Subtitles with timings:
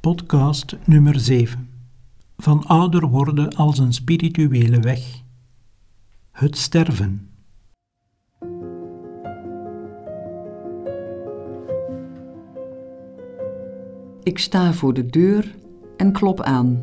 [0.00, 1.68] Podcast nummer 7.
[2.36, 5.22] Van ouder worden als een spirituele weg.
[6.30, 7.30] Het sterven.
[14.22, 15.54] Ik sta voor de deur
[15.96, 16.82] en klop aan.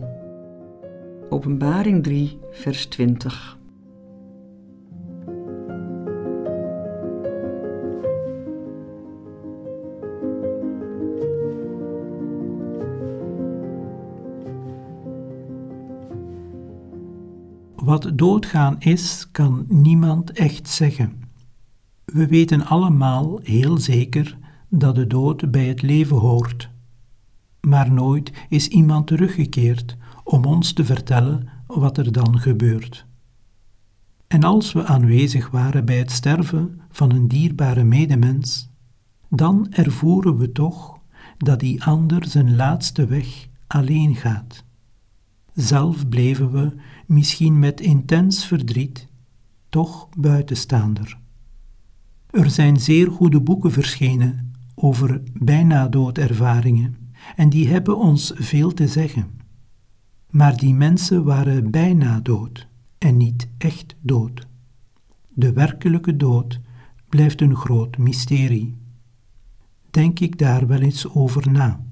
[1.30, 3.57] Openbaring 3, vers 20.
[17.88, 21.22] Wat doodgaan is, kan niemand echt zeggen.
[22.06, 24.38] We weten allemaal heel zeker
[24.70, 26.70] dat de dood bij het leven hoort.
[27.62, 33.06] Maar nooit is iemand teruggekeerd om ons te vertellen wat er dan gebeurt.
[34.28, 38.70] En als we aanwezig waren bij het sterven van een dierbare medemens,
[39.30, 41.00] dan ervoeren we toch
[41.38, 44.66] dat die ander zijn laatste weg alleen gaat.
[45.58, 46.72] Zelf bleven we,
[47.08, 49.08] misschien met intens verdriet,
[49.70, 51.18] toch buitenstaander.
[52.30, 56.98] Er zijn zeer goede boeken verschenen over bijna doodervaringen,
[57.36, 59.28] en die hebben ons veel te zeggen.
[60.30, 64.48] Maar die mensen waren bijna dood en niet echt dood.
[65.30, 66.60] De werkelijke dood
[67.10, 68.76] blijft een groot mysterie.
[69.92, 71.87] Denk ik daar wel eens over na.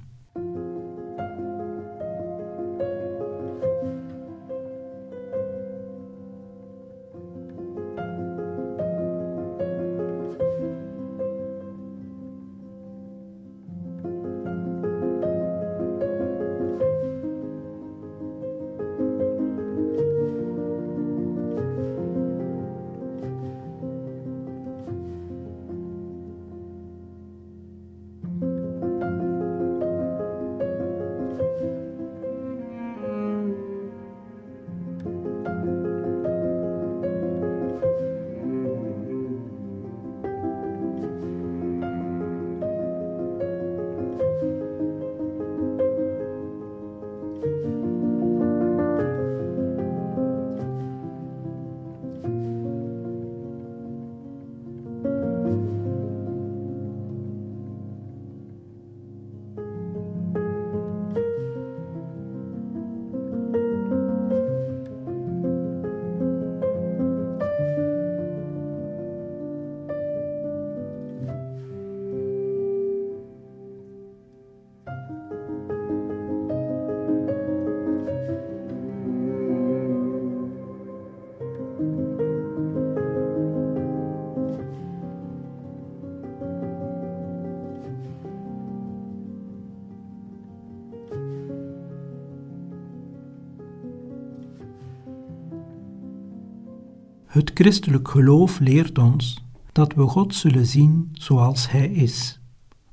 [97.35, 102.39] Het christelijk geloof leert ons dat we God zullen zien zoals Hij is,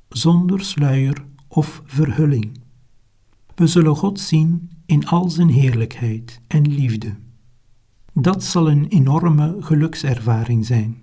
[0.08, 2.60] zonder sluier of verhulling.
[3.54, 7.14] We zullen God zien in al zijn heerlijkheid en liefde.
[8.12, 11.02] Dat zal een enorme gelukservaring zijn.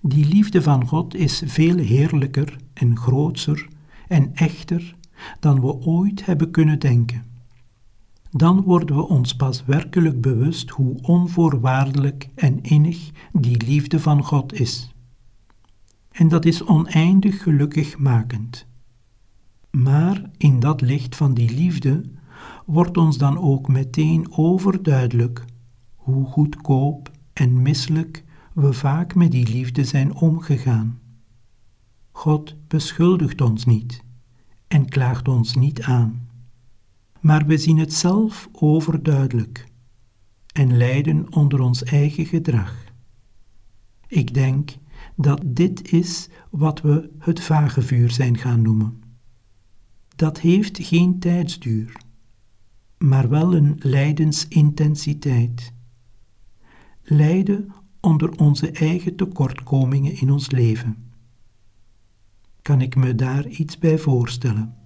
[0.00, 3.68] Die liefde van God is veel heerlijker en grootser
[4.08, 4.96] en echter
[5.38, 7.29] dan we ooit hebben kunnen denken
[8.30, 14.60] dan worden we ons pas werkelijk bewust hoe onvoorwaardelijk en innig die liefde van God
[14.60, 14.94] is.
[16.10, 18.66] En dat is oneindig gelukkig makend.
[19.70, 22.02] Maar in dat licht van die liefde
[22.66, 25.44] wordt ons dan ook meteen overduidelijk
[25.94, 28.24] hoe goedkoop en misselijk
[28.54, 30.98] we vaak met die liefde zijn omgegaan.
[32.12, 34.04] God beschuldigt ons niet
[34.68, 36.28] en klaagt ons niet aan
[37.20, 39.68] maar we zien het zelf overduidelijk
[40.52, 42.84] en lijden onder ons eigen gedrag.
[44.06, 44.76] Ik denk
[45.16, 49.02] dat dit is wat we het vagevuur zijn gaan noemen.
[50.16, 52.00] Dat heeft geen tijdsduur,
[52.98, 55.72] maar wel een lijdensintensiteit.
[57.02, 61.12] Lijden onder onze eigen tekortkomingen in ons leven.
[62.62, 64.79] Kan ik me daar iets bij voorstellen?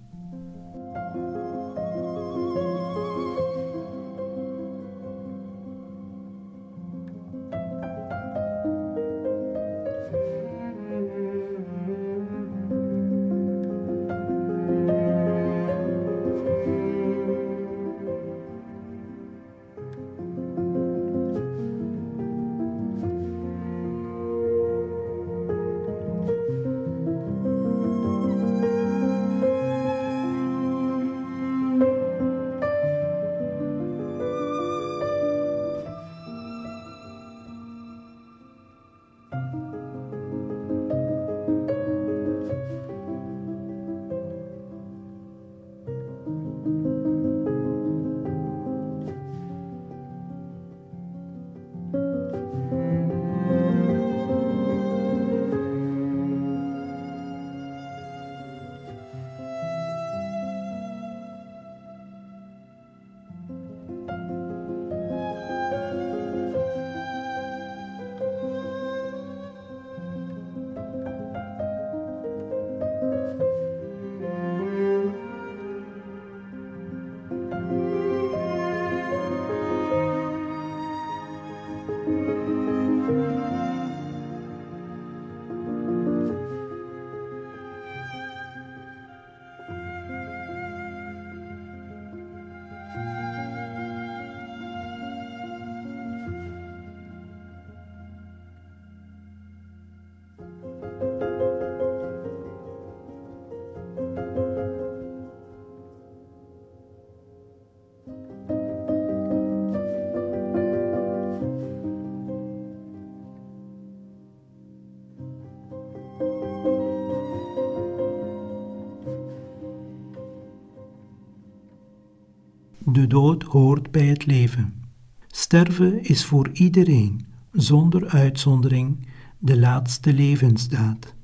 [122.87, 124.83] De dood hoort bij het leven.
[125.27, 131.15] Sterven is voor iedereen, zonder uitzondering, de laatste levensdaad.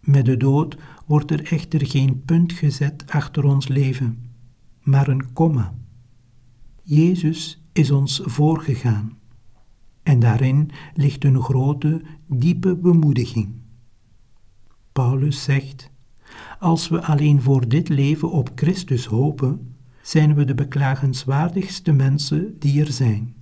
[0.00, 0.76] Met de dood
[1.06, 4.30] wordt er echter geen punt gezet achter ons leven,
[4.82, 5.74] maar een komma.
[6.82, 9.18] Jezus is ons voorgegaan
[10.02, 13.54] en daarin ligt een grote, diepe bemoediging.
[14.92, 15.90] Paulus zegt:
[16.58, 19.76] Als we alleen voor dit leven op Christus hopen,
[20.08, 23.34] zijn we de beklagenswaardigste mensen die er zijn.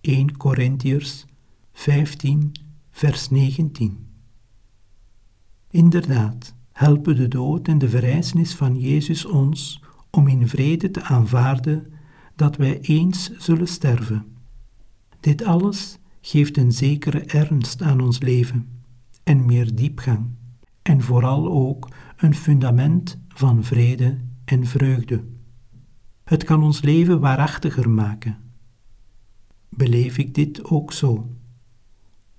[0.00, 1.24] 1 Corinthiërs
[1.72, 2.52] 15,
[2.90, 4.06] vers 19.
[5.70, 11.92] Inderdaad, helpen de dood en de verrijzenis van Jezus ons om in vrede te aanvaarden
[12.36, 14.24] dat wij eens zullen sterven.
[15.20, 18.82] Dit alles geeft een zekere ernst aan ons leven
[19.22, 20.30] en meer diepgang,
[20.82, 25.31] en vooral ook een fundament van vrede en vreugde.
[26.32, 28.38] Het kan ons leven waarachtiger maken.
[29.68, 31.36] Beleef ik dit ook zo?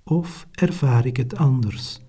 [0.02, 2.00] Of ervaar ik het anders?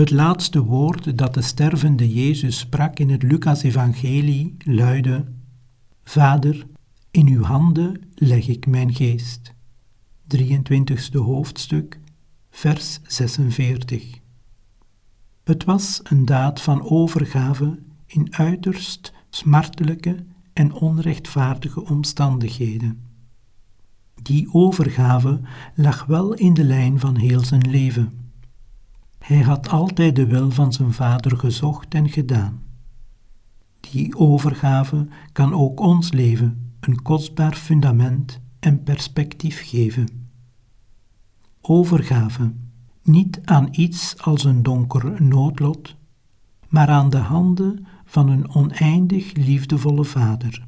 [0.00, 5.24] Het laatste woord dat de stervende Jezus sprak in het Lucas-evangelie luidde:
[6.04, 6.66] Vader,
[7.10, 9.54] in uw handen leg ik mijn geest.
[10.36, 12.00] 23e hoofdstuk,
[12.50, 14.20] vers 46.
[15.44, 20.16] Het was een daad van overgave in uiterst smartelijke
[20.52, 23.00] en onrechtvaardige omstandigheden.
[24.22, 25.40] Die overgave
[25.74, 28.29] lag wel in de lijn van heel zijn leven.
[29.30, 32.62] Hij had altijd de wil van zijn vader gezocht en gedaan.
[33.80, 40.08] Die overgave kan ook ons leven een kostbaar fundament en perspectief geven.
[41.60, 42.52] Overgave,
[43.02, 45.96] niet aan iets als een donker noodlot,
[46.68, 50.64] maar aan de handen van een oneindig liefdevolle Vader.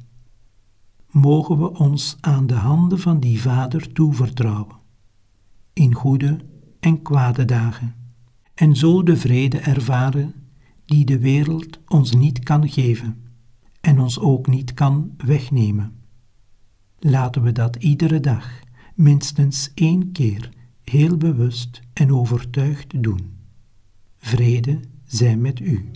[1.11, 4.75] Mogen we ons aan de handen van die Vader toevertrouwen,
[5.73, 6.39] in goede
[6.79, 8.01] en kwade dagen
[8.53, 10.33] en zo de vrede ervaren
[10.85, 13.17] die de wereld ons niet kan geven
[13.81, 15.93] en ons ook niet kan wegnemen.
[16.99, 18.59] Laten we dat iedere dag
[18.95, 20.49] minstens één keer
[20.83, 23.33] heel bewust en overtuigd doen.
[24.17, 25.91] Vrede zij met u.